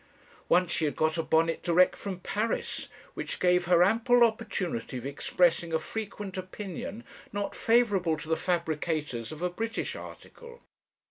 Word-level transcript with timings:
Once 0.49 0.71
she 0.71 0.85
had 0.85 0.95
got 0.95 1.15
a 1.15 1.21
bonnet 1.21 1.61
direct 1.61 1.95
from 1.95 2.19
Paris, 2.19 2.89
which 3.13 3.39
gave 3.39 3.65
her 3.65 3.83
ample 3.83 4.23
opportunity 4.23 4.97
of 4.97 5.05
expressing 5.05 5.71
a 5.73 5.77
frequent 5.77 6.37
opinion 6.39 7.03
not 7.31 7.53
favourable 7.55 8.17
to 8.17 8.27
the 8.27 8.35
fabricators 8.35 9.31
of 9.31 9.43
a 9.43 9.49
British 9.51 9.95
article. 9.95 10.61